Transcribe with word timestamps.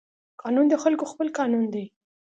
قانون 0.41 0.65
د 0.69 0.75
خلقو 0.83 1.05
خپل 1.11 1.27
قانون 1.39 1.63
دى. 1.73 1.85